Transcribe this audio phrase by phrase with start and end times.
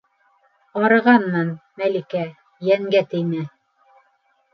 [0.85, 1.51] Арығанмын,
[1.81, 2.21] Мәликә,
[2.71, 3.43] йәнгә теймә.